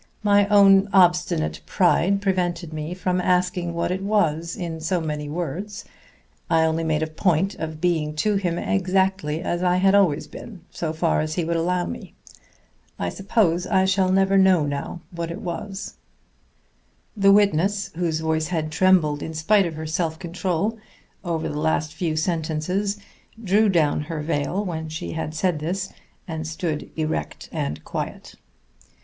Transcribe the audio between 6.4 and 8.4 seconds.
I only made a point of being to